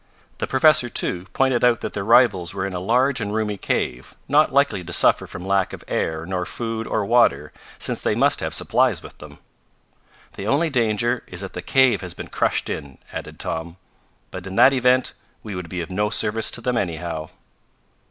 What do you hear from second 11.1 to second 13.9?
is that the cave has been crushed in," added Tom;